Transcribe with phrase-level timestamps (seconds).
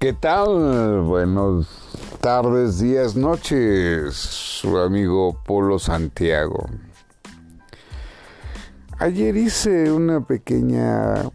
[0.00, 1.02] ¿Qué tal?
[1.02, 1.66] Buenas
[2.22, 6.64] tardes, días, noches, su amigo Polo Santiago.
[8.98, 11.30] Ayer hice una pequeña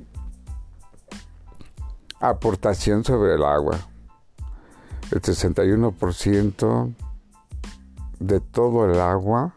[2.20, 3.78] aportación sobre el agua.
[5.12, 6.96] El 61%
[8.18, 9.54] de todo el agua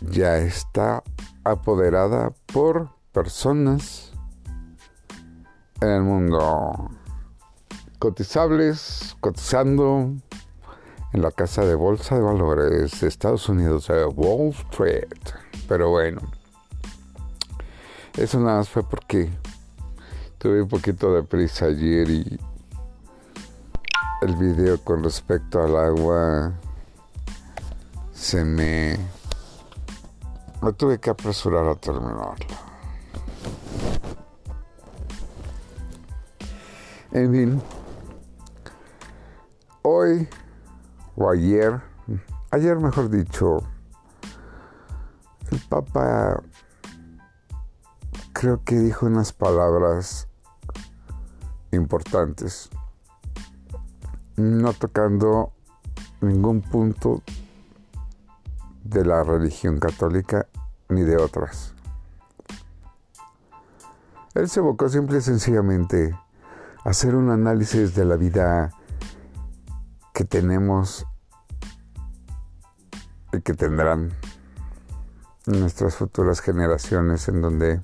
[0.00, 1.04] ya está
[1.44, 4.07] apoderada por personas
[5.80, 6.90] en el mundo.
[7.98, 10.12] Cotizables, cotizando
[11.12, 15.08] en la casa de bolsa de valores de Estados Unidos, de Wall Street.
[15.68, 16.20] Pero bueno,
[18.16, 19.30] eso nada más fue porque
[20.38, 22.40] tuve un poquito de prisa ayer y
[24.22, 26.52] el video con respecto al agua
[28.12, 28.98] se me...
[30.60, 32.67] Me tuve que apresurar a terminarlo.
[37.10, 37.62] En fin,
[39.80, 40.28] hoy
[41.16, 41.80] o ayer,
[42.50, 43.60] ayer mejor dicho,
[45.50, 46.42] el Papa
[48.34, 50.28] creo que dijo unas palabras
[51.72, 52.68] importantes,
[54.36, 55.52] no tocando
[56.20, 57.22] ningún punto
[58.84, 60.46] de la religión católica
[60.90, 61.72] ni de otras.
[64.34, 66.14] Él se evocó simple y sencillamente
[66.88, 68.70] hacer un análisis de la vida
[70.14, 71.04] que tenemos
[73.30, 74.14] y que tendrán
[75.44, 77.82] nuestras futuras generaciones en donde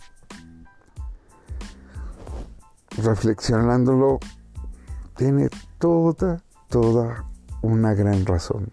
[2.96, 4.20] reflexionándolo
[5.16, 7.27] tiene toda, toda
[7.61, 8.72] una gran razón.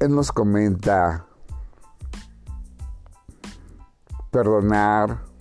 [0.00, 1.24] Él nos comenta
[4.30, 5.31] perdonar,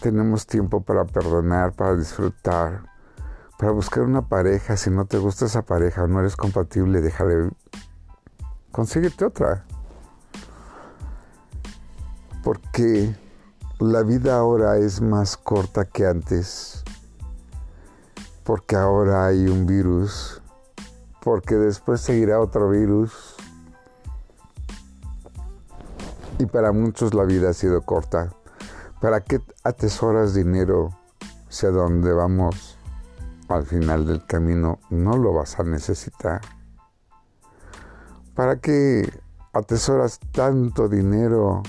[0.00, 2.82] tenemos tiempo para perdonar, para disfrutar,
[3.58, 4.76] para buscar una pareja.
[4.76, 7.50] Si no te gusta esa pareja o no eres compatible, déjale,
[8.72, 9.64] consíguete otra.
[12.42, 13.14] Porque
[13.78, 16.84] la vida ahora es más corta que antes.
[18.44, 20.40] Porque ahora hay un virus.
[21.22, 23.36] Porque después seguirá otro virus
[26.38, 28.32] y para muchos la vida ha sido corta.
[29.00, 30.90] ¿Para qué atesoras dinero
[31.48, 32.76] si a donde vamos
[33.48, 36.40] al final del camino no lo vas a necesitar?
[38.34, 39.10] ¿Para qué
[39.52, 41.62] atesoras tanto dinero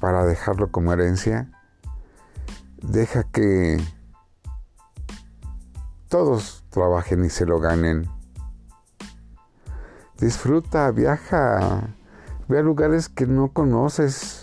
[0.00, 1.50] para dejarlo como herencia?
[2.82, 3.78] Deja que
[6.08, 8.08] todos trabajen y se lo ganen.
[10.18, 11.94] Disfruta, viaja
[12.50, 14.39] Ve a lugares que no conoces.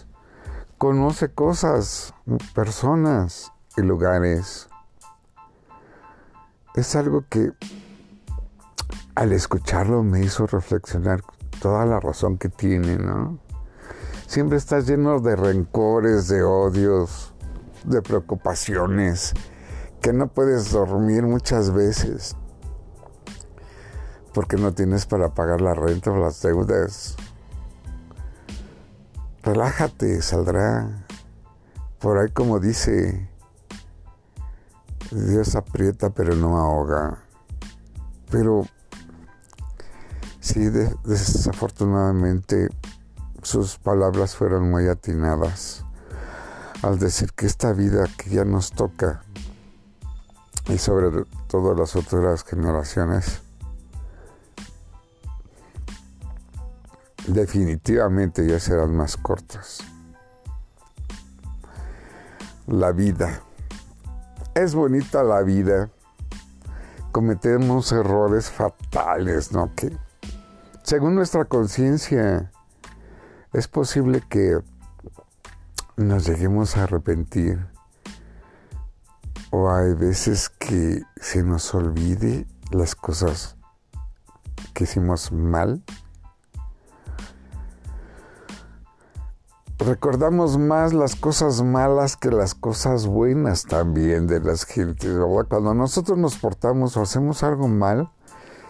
[0.77, 2.13] Conoce cosas,
[2.53, 4.69] personas y lugares.
[6.75, 7.51] Es algo que
[9.15, 11.21] al escucharlo me hizo reflexionar
[11.59, 13.39] toda la razón que tiene, ¿no?
[14.27, 17.33] Siempre estás lleno de rencores, de odios,
[17.83, 19.33] de preocupaciones,
[20.01, 22.35] que no puedes dormir muchas veces
[24.37, 27.15] porque no tienes para pagar la renta o las deudas
[29.47, 31.05] relájate, saldrá.
[31.99, 33.29] Por ahí como dice,
[35.09, 37.23] Dios aprieta pero no ahoga.
[38.29, 38.67] Pero
[40.41, 40.69] sí,
[41.05, 42.69] desafortunadamente
[43.41, 45.85] sus palabras fueron muy atinadas
[46.81, 49.21] al decir que esta vida que ya nos toca
[50.67, 53.41] y sobre todo las otras generaciones
[57.27, 59.79] definitivamente ya serán más cortas.
[62.65, 63.41] La vida.
[64.55, 65.89] Es bonita la vida.
[67.11, 69.73] Cometemos errores fatales, ¿no?
[69.75, 69.95] Que
[70.83, 72.51] según nuestra conciencia
[73.53, 74.59] es posible que
[75.95, 77.67] nos lleguemos a arrepentir.
[79.49, 83.55] O hay veces que se nos olvide las cosas
[84.73, 85.83] que hicimos mal
[89.77, 95.15] recordamos más las cosas malas que las cosas buenas también de las gentes,
[95.49, 98.11] Cuando nosotros nos portamos o hacemos algo mal,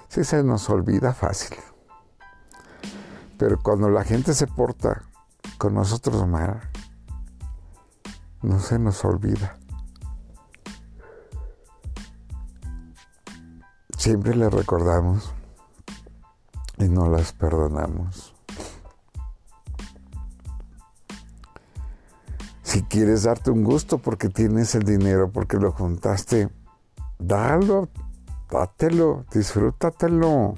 [0.09, 1.57] sí se nos olvida fácil.
[3.37, 5.03] Pero cuando la gente se porta
[5.57, 6.59] con nosotros mal,
[8.41, 9.57] no se nos olvida.
[13.97, 15.33] Siempre le recordamos
[16.77, 18.36] y no las perdonamos.
[22.89, 26.49] Quieres darte un gusto porque tienes el dinero, porque lo juntaste,
[27.19, 27.89] dalo,
[28.49, 30.55] dátelo, disfrútatelo.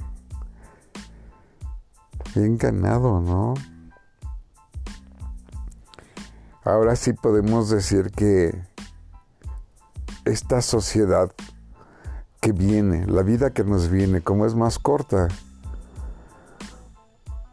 [2.35, 3.53] Bien ganado, ¿no?
[6.63, 8.53] Ahora sí podemos decir que
[10.25, 11.31] esta sociedad
[12.39, 15.27] que viene, la vida que nos viene, como es más corta,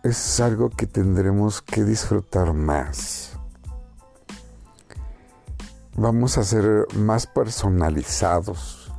[0.02, 3.36] es algo que tendremos que disfrutar más.
[5.99, 8.93] Vamos a ser más personalizados.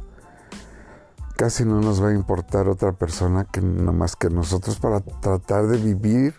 [1.36, 5.68] Casi no nos va a importar otra persona que no más que nosotros para tratar
[5.68, 6.34] de vivir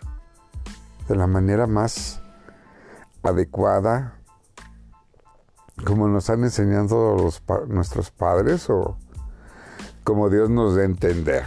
[1.07, 2.21] de la manera más
[3.23, 4.19] adecuada,
[5.85, 7.15] como nos han enseñado
[7.69, 8.97] nuestros padres o
[10.03, 11.45] como Dios nos dé entender.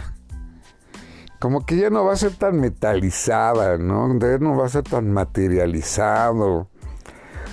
[1.39, 4.17] Como que ya no va a ser tan metalizada, ¿no?
[4.17, 6.67] Ya no va a ser tan materializado.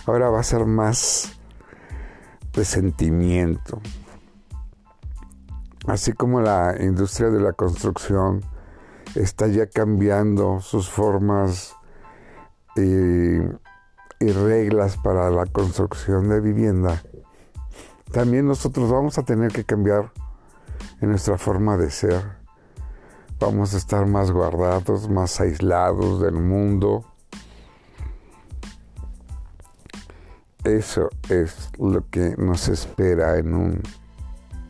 [0.07, 1.37] Ahora va a ser más
[2.52, 3.81] de sentimiento.
[5.87, 8.43] Así como la industria de la construcción
[9.14, 11.75] está ya cambiando sus formas
[12.76, 13.41] y
[14.20, 17.02] y reglas para la construcción de vivienda,
[18.12, 20.12] también nosotros vamos a tener que cambiar
[21.00, 22.23] en nuestra forma de ser.
[23.38, 27.06] Vamos a estar más guardados, más aislados del mundo.
[30.65, 33.83] Eso es lo que nos espera en un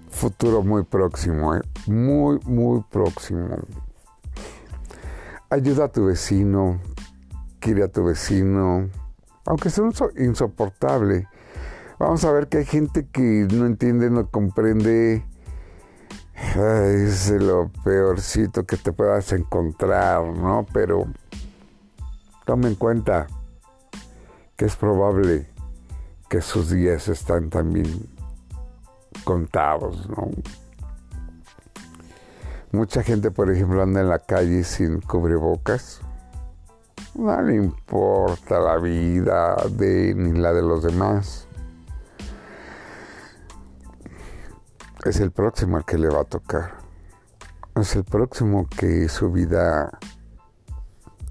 [0.09, 1.63] futuro muy próximo, ¿eh?
[1.87, 3.57] muy, muy próximo.
[5.49, 6.81] Ayuda a tu vecino,
[7.59, 8.89] quiere a tu vecino,
[9.47, 9.85] aunque sea
[10.17, 11.27] insoportable.
[11.99, 15.25] Vamos a ver que hay gente que no entiende, no comprende.
[16.57, 20.65] es lo peorcito que te puedas encontrar, ¿no?
[20.73, 21.07] Pero
[22.47, 23.27] tome en cuenta
[24.57, 25.50] que es probable
[26.31, 28.09] que sus días están también
[29.25, 30.31] contados, ¿no?
[32.73, 36.01] Mucha gente, por ejemplo, anda en la calle sin cubrebocas
[37.15, 41.47] no le importa la vida de ni la de los demás.
[45.05, 46.79] Es el próximo al que le va a tocar.
[47.75, 49.91] Es el próximo que su vida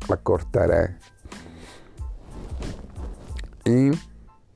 [0.07, 0.99] la cortará.
[3.65, 3.91] Y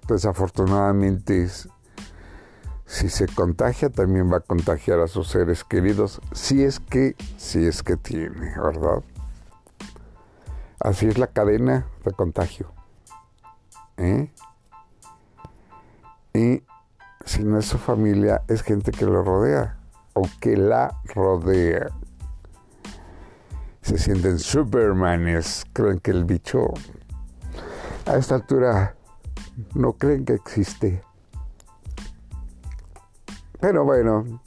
[0.08, 1.50] desafortunadamente
[2.86, 7.66] si se contagia también va a contagiar a sus seres queridos si es que si
[7.66, 9.04] es que tiene, ¿verdad?
[10.80, 12.72] Así es la cadena de contagio.
[13.98, 14.32] ¿eh?
[16.34, 16.64] Y
[17.26, 19.78] si no es su familia, es gente que lo rodea
[20.14, 21.88] o que la rodea.
[23.82, 26.74] Se sienten supermanes, creen que el bicho
[28.06, 28.96] a esta altura
[29.74, 31.04] no creen que existe.
[33.60, 34.42] Pero bueno,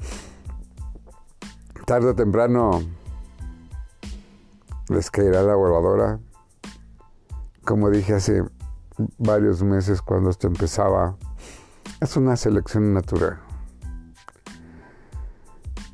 [1.87, 2.83] tarde o temprano
[4.89, 6.21] les caerá la voladora
[7.67, 8.45] como dije hace
[9.19, 11.17] varios meses cuando esto empezaba,
[12.01, 13.41] es una selección natural.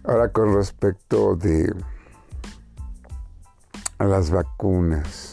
[0.05, 1.75] Ahora con respecto de
[3.99, 5.31] a las vacunas.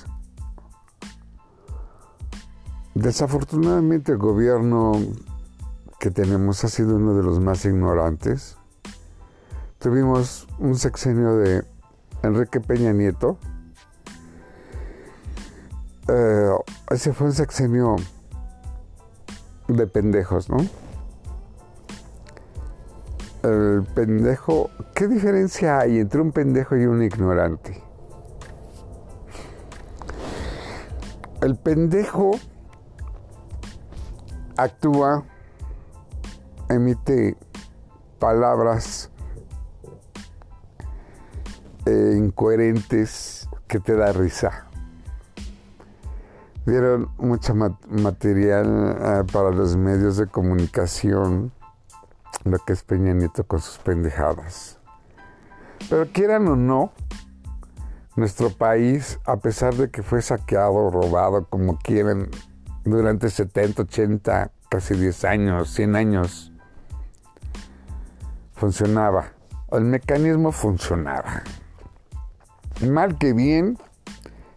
[2.99, 4.91] Desafortunadamente el gobierno
[6.01, 8.57] que tenemos ha sido uno de los más ignorantes.
[9.77, 11.63] Tuvimos un sexenio de
[12.23, 13.37] Enrique Peña Nieto,
[16.09, 16.51] eh,
[16.91, 17.95] ese fue un sexenio
[19.69, 20.57] de pendejos, ¿no?
[23.43, 27.81] El pendejo, ¿qué diferencia hay entre un pendejo y un ignorante?
[31.41, 32.31] El pendejo
[34.63, 35.25] actúa,
[36.69, 37.37] emite
[38.19, 39.09] palabras
[41.85, 44.69] eh, incoherentes que te da risa
[46.69, 51.51] dieron mucho material eh, para los medios de comunicación,
[52.43, 54.77] lo que es Peña Nieto con sus pendejadas.
[55.89, 56.91] Pero quieran o no,
[58.15, 62.29] nuestro país, a pesar de que fue saqueado, robado, como quieran,
[62.83, 66.51] durante 70, 80, casi 10 años, 100 años,
[68.53, 69.31] funcionaba.
[69.71, 71.43] El mecanismo funcionaba.
[72.81, 73.77] Mal que bien,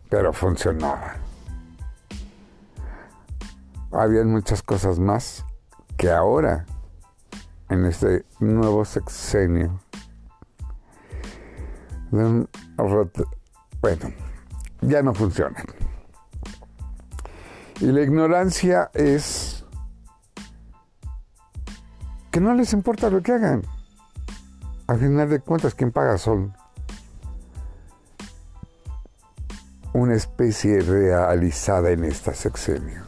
[0.09, 1.23] pero funcionaba
[3.93, 5.45] había muchas cosas más
[5.97, 6.65] que ahora,
[7.69, 9.81] en este nuevo sexenio.
[12.11, 12.49] Bueno,
[14.81, 15.65] ya no funcionan.
[17.81, 19.65] Y la ignorancia es
[22.31, 23.63] que no les importa lo que hagan.
[24.87, 26.55] Al final de cuentas, quien paga son
[29.93, 33.03] una especie realizada en esta sexenio,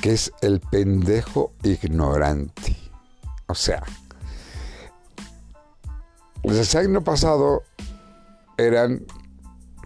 [0.00, 2.76] que es el pendejo ignorante.
[3.46, 3.82] O sea,
[6.42, 7.62] el año pasado
[8.56, 9.04] eran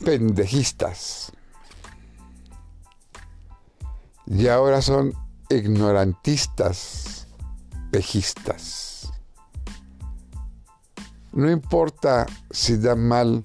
[0.05, 1.33] pendejistas
[4.31, 5.13] y ahora son
[5.49, 7.27] ignorantistas,
[7.91, 9.13] pejistas.
[11.33, 13.45] No importa si da mal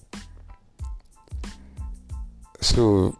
[2.60, 3.18] su,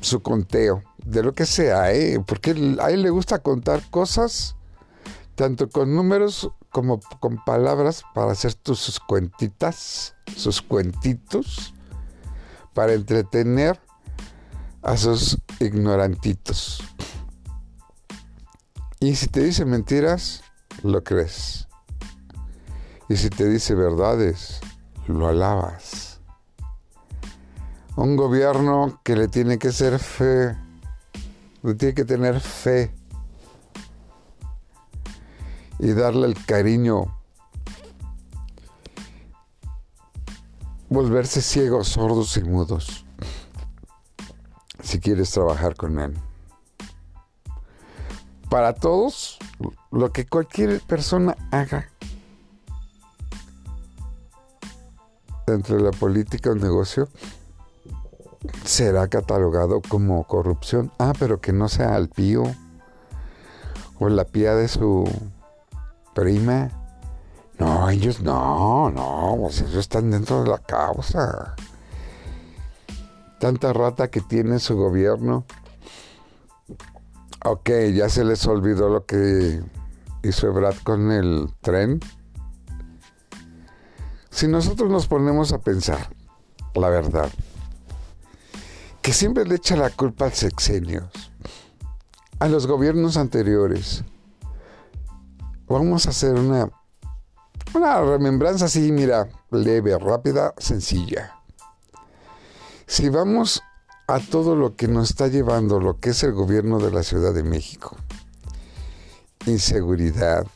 [0.00, 2.22] su conteo, de lo que sea, ¿eh?
[2.24, 2.50] porque
[2.80, 4.56] a él le gusta contar cosas,
[5.34, 11.74] tanto con números como con palabras, para hacer sus cuentitas, sus cuentitos,
[12.72, 13.83] para entretener
[14.84, 16.82] a sus ignorantitos.
[19.00, 20.42] Y si te dice mentiras,
[20.82, 21.66] lo crees.
[23.08, 24.60] Y si te dice verdades,
[25.08, 26.14] lo alabas
[27.96, 30.56] un gobierno que le tiene que ser fe,
[31.62, 32.92] le tiene que tener fe
[35.78, 37.06] y darle el cariño,
[40.88, 43.03] volverse ciegos, sordos y mudos,
[44.84, 46.14] si quieres trabajar con él.
[48.48, 49.38] Para todos,
[49.90, 51.88] lo que cualquier persona haga
[55.46, 57.08] dentro de la política o negocio,
[58.64, 60.90] será catalogado como corrupción.
[60.98, 62.44] Ah, pero que no sea el pío
[63.98, 65.04] o la pía de su
[66.14, 66.70] prima.
[67.58, 71.54] No, ellos no, no, pues ellos están dentro de la causa.
[73.44, 75.44] Tanta rata que tiene su gobierno.
[77.44, 79.62] Ok, ya se les olvidó lo que
[80.22, 82.00] hizo Ebrad con el tren.
[84.30, 86.08] Si nosotros nos ponemos a pensar,
[86.74, 87.28] la verdad,
[89.02, 91.10] que siempre le echa la culpa al sexenios,
[92.38, 94.04] a los gobiernos anteriores.
[95.66, 96.70] Vamos a hacer una,
[97.74, 101.33] una remembranza así, mira, leve, rápida, sencilla.
[102.94, 103.60] Si vamos
[104.06, 107.34] a todo lo que nos está llevando lo que es el gobierno de la Ciudad
[107.34, 107.96] de México,
[109.46, 110.46] inseguridad,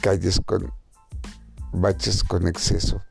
[0.00, 0.72] calles con
[1.72, 3.02] baches con exceso,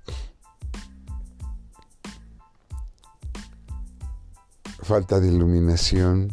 [4.82, 6.32] falta de iluminación,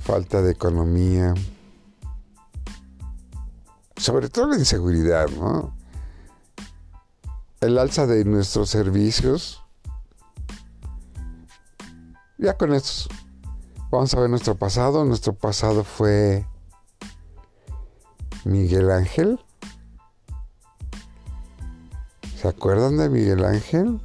[0.00, 1.32] falta de economía,
[3.96, 5.83] sobre todo la inseguridad, ¿no?
[7.64, 9.64] El alza de nuestros servicios.
[12.36, 13.08] Ya con esto
[13.90, 15.06] vamos a ver nuestro pasado.
[15.06, 16.46] Nuestro pasado fue
[18.44, 19.40] Miguel Ángel.
[22.36, 23.98] ¿Se acuerdan de Miguel Ángel?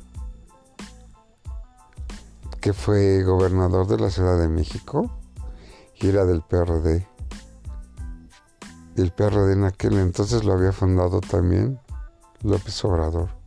[2.62, 5.10] que fue gobernador de la Ciudad de México
[5.96, 7.08] y era del PRD.
[8.96, 11.80] Y el PRD en aquel entonces lo había fundado también
[12.42, 13.38] López Obrador.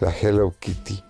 [0.00, 1.02] La Hello Kitty.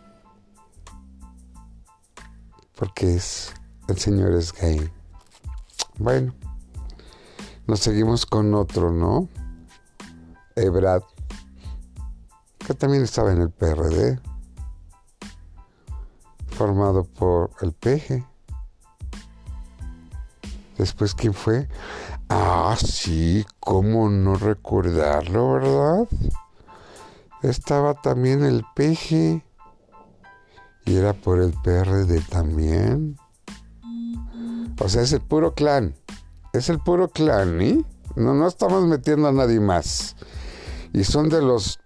[2.77, 3.53] Porque es,
[3.89, 4.91] el señor es gay.
[5.99, 6.35] Bueno,
[7.67, 9.29] nos seguimos con otro, ¿no?
[10.57, 11.03] Ebrad
[12.75, 14.21] también estaba en el PRD,
[16.49, 18.25] formado por el PG.
[20.79, 21.69] Después, ¿quién fue?
[22.29, 26.09] Ah, sí, cómo no recordarlo, ¿verdad?
[27.43, 29.43] Estaba también el PG.
[30.87, 33.17] Y era por el PRD también.
[34.81, 35.95] O sea, es el puro clan.
[36.53, 37.85] Es el puro clan, ¿eh?
[38.17, 40.17] No, no estamos metiendo a nadie más.
[40.93, 41.79] Y son de los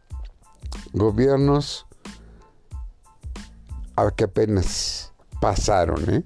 [0.92, 1.86] gobiernos
[4.16, 6.24] que apenas pasaron, ¿eh?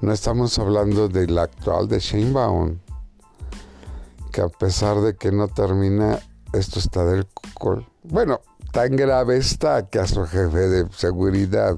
[0.00, 2.78] No estamos hablando del actual de Sheinbaum,
[4.32, 6.20] que a pesar de que no termina,
[6.52, 7.86] esto está del col.
[8.02, 8.40] Bueno,
[8.72, 11.76] tan grave está que a su jefe de seguridad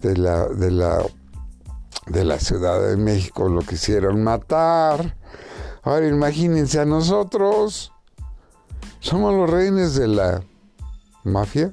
[0.00, 1.04] de la, de la,
[2.06, 5.16] de la Ciudad de México lo quisieron matar.
[5.82, 7.92] Ahora imagínense a nosotros.
[9.00, 10.42] Somos los reines de la
[11.24, 11.72] mafia,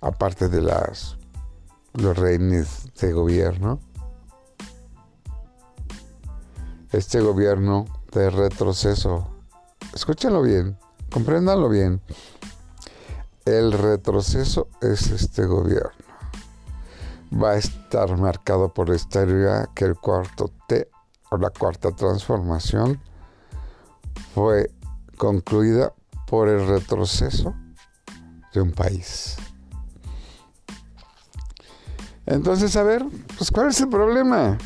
[0.00, 1.16] aparte de las
[1.94, 3.80] los reines de gobierno.
[6.92, 9.35] Este gobierno de retroceso
[9.96, 10.78] escúchenlo bien,
[11.10, 12.02] compréndanlo bien.
[13.46, 15.90] El retroceso es este gobierno.
[17.32, 20.90] Va a estar marcado por esta idea que el cuarto T
[21.30, 23.00] o la cuarta transformación
[24.34, 24.70] fue
[25.16, 25.94] concluida
[26.26, 27.54] por el retroceso
[28.52, 29.36] de un país.
[32.26, 33.06] Entonces, a ver,
[33.38, 34.58] pues ¿cuál es el problema?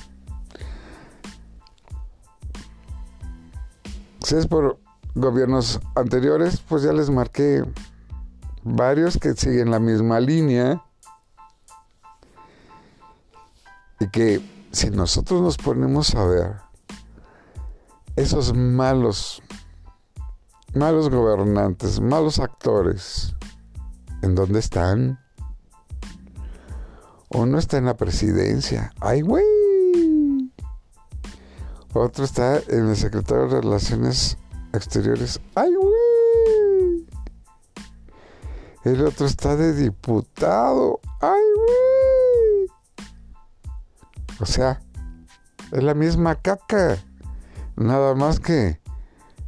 [4.25, 4.78] Si es por
[5.14, 7.64] gobiernos anteriores, pues ya les marqué
[8.62, 10.83] varios que siguen la misma línea
[13.99, 14.40] y que
[14.73, 16.57] si nosotros nos ponemos a ver
[18.17, 19.43] esos malos,
[20.75, 23.35] malos gobernantes, malos actores,
[24.23, 25.19] ¿en dónde están?
[27.31, 28.93] Uno está en la presidencia.
[29.00, 29.45] ¡Ay, güey!
[31.93, 34.37] Otro está en el secretario de Relaciones
[34.73, 35.41] Exteriores.
[35.55, 37.07] ¡Ay, güey!
[38.85, 41.00] El otro está de diputado.
[41.21, 42.69] ¡Ay, güey!
[44.41, 44.81] O sea,
[45.73, 46.99] es la misma caca.
[47.77, 48.81] Nada más que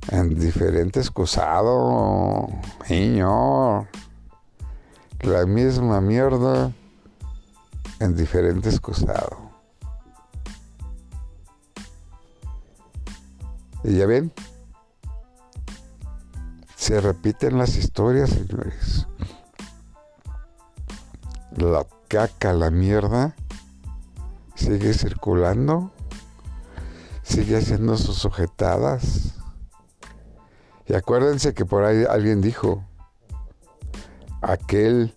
[0.08, 2.48] en diferente excusado.
[2.86, 3.88] Señor.
[5.20, 6.72] La misma mierda
[8.00, 9.52] en diferente excusado.
[13.84, 14.32] Y ya ven,
[16.82, 19.06] se repiten las historias, señores.
[21.56, 23.36] La caca, la mierda,
[24.56, 25.92] sigue circulando,
[27.22, 29.34] sigue haciendo sus sujetadas.
[30.88, 32.84] Y acuérdense que por ahí alguien dijo,
[34.40, 35.16] aquel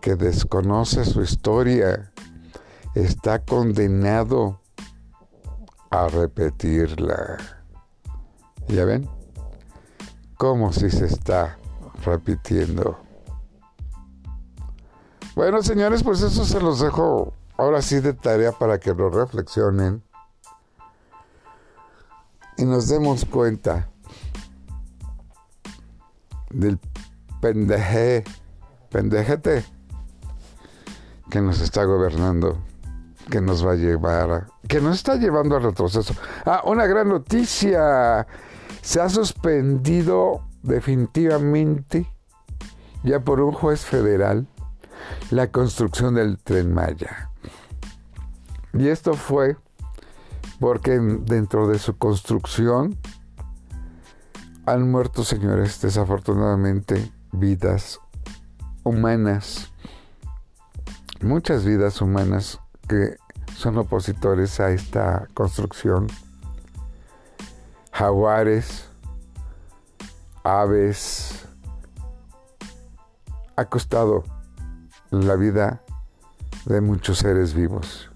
[0.00, 2.12] que desconoce su historia
[2.96, 4.60] está condenado
[5.92, 7.36] a repetirla.
[8.66, 9.08] ¿Ya ven?
[10.44, 11.56] Como si se está
[12.04, 12.98] repitiendo.
[15.34, 20.02] Bueno, señores, pues eso se los dejo ahora sí de tarea para que lo reflexionen
[22.58, 23.88] y nos demos cuenta
[26.50, 26.78] del
[27.40, 28.24] pendeje,
[28.90, 29.64] pendejete
[31.30, 32.58] que nos está gobernando
[33.30, 36.12] que nos va a llevar, que nos está llevando al retroceso.
[36.44, 38.26] Ah, una gran noticia.
[38.84, 42.06] Se ha suspendido definitivamente,
[43.02, 44.46] ya por un juez federal,
[45.30, 47.30] la construcción del tren Maya.
[48.74, 49.56] Y esto fue
[50.60, 52.98] porque dentro de su construcción
[54.66, 58.00] han muerto, señores, desafortunadamente, vidas
[58.82, 59.72] humanas.
[61.22, 63.16] Muchas vidas humanas que
[63.56, 66.06] son opositores a esta construcción.
[67.94, 68.88] Jaguares,
[70.42, 71.46] aves,
[73.54, 74.24] ha costado
[75.12, 75.80] la vida
[76.64, 78.10] de muchos seres vivos.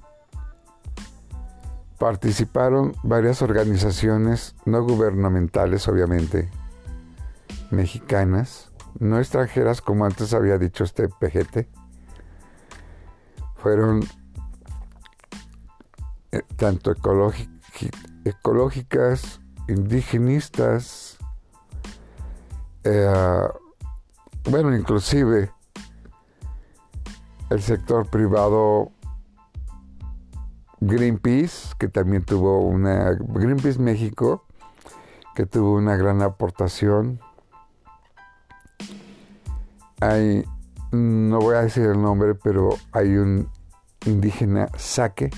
[1.96, 6.50] Participaron varias organizaciones no gubernamentales, obviamente,
[7.70, 11.68] mexicanas, no extranjeras, como antes había dicho este PGT.
[13.54, 14.02] Fueron
[16.32, 16.90] eh, tanto
[18.24, 21.18] ecológicas, indigenistas,
[22.84, 23.48] eh,
[24.44, 25.52] bueno, inclusive
[27.50, 28.90] el sector privado
[30.80, 34.44] Greenpeace, que también tuvo una, Greenpeace México,
[35.34, 37.20] que tuvo una gran aportación.
[40.00, 40.44] Hay,
[40.92, 43.50] no voy a decir el nombre, pero hay un
[44.06, 45.30] indígena saque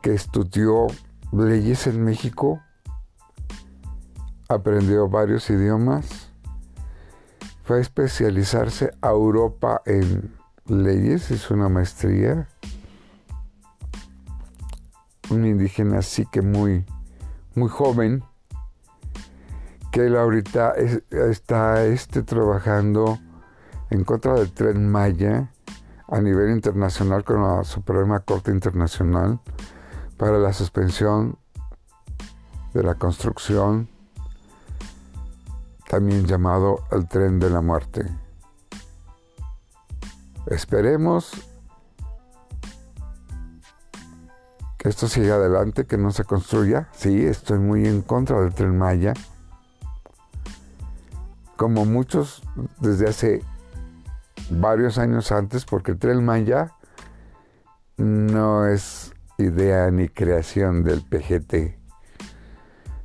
[0.00, 0.86] que estudió
[1.36, 2.62] leyes en México,
[4.48, 6.30] aprendió varios idiomas,
[7.64, 10.34] fue a especializarse a Europa en
[10.66, 12.48] leyes, hizo una maestría.
[15.30, 16.84] Un indígena así que muy,
[17.54, 18.22] muy joven,
[19.90, 20.74] que él ahorita
[21.10, 23.18] está este, trabajando
[23.90, 25.50] en contra del tren Maya
[26.08, 29.40] a nivel internacional con la Suprema Corte Internacional
[30.16, 31.38] para la suspensión
[32.72, 33.88] de la construcción,
[35.88, 38.04] también llamado el tren de la muerte.
[40.46, 41.32] Esperemos
[44.76, 46.88] que esto siga adelante, que no se construya.
[46.92, 49.14] Sí, estoy muy en contra del tren Maya.
[51.56, 52.42] Como muchos
[52.80, 53.42] desde hace
[54.50, 56.72] varios años antes, porque el tren Maya
[57.96, 61.78] no es idea ni creación del PGT.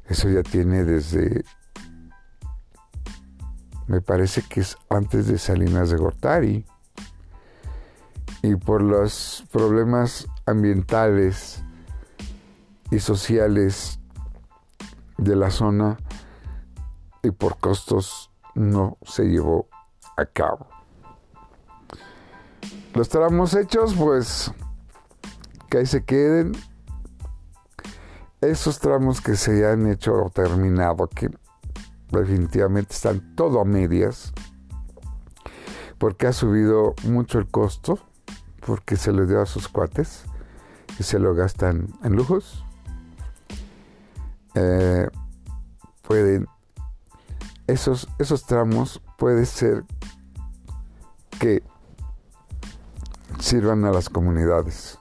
[0.08, 1.44] Eso ya tiene desde
[3.90, 6.64] me parece que es antes de Salinas de Gortari.
[8.44, 11.64] Y por los problemas ambientales
[12.92, 14.00] y sociales
[15.18, 15.98] de la zona
[17.24, 19.68] y por costos no se llevó
[20.18, 20.68] a cabo.
[22.94, 24.54] Los tramos hechos, pues
[25.70, 26.54] que ahí se queden.
[28.42, 31.30] Esos tramos que se han hecho o terminado, que
[32.12, 34.34] definitivamente están todo a medias,
[35.98, 38.00] porque ha subido mucho el costo,
[38.66, 40.24] porque se le dio a sus cuates
[40.98, 42.64] y se lo gastan en lujos.
[44.56, 45.08] Eh,
[46.02, 46.48] pueden,
[47.68, 49.84] esos, esos tramos puede ser
[51.40, 51.62] que
[53.40, 54.98] sirvan a las comunidades.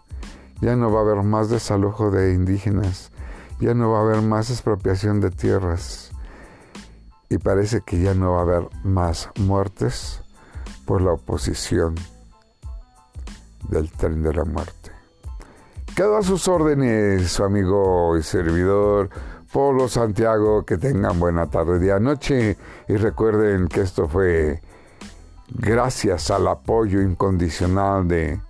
[0.61, 3.12] Ya no va a haber más desalojo de indígenas,
[3.61, 6.11] ya no va a haber más expropiación de tierras
[7.29, 10.23] y parece que ya no va a haber más muertes
[10.87, 11.94] por la oposición
[13.68, 14.92] del tren de la muerte.
[15.94, 19.11] Quedo a sus órdenes, su amigo y servidor
[19.53, 20.64] Polo Santiago.
[20.64, 22.57] Que tengan buena tarde, día, noche.
[22.88, 24.62] Y recuerden que esto fue
[25.49, 28.40] gracias al apoyo incondicional de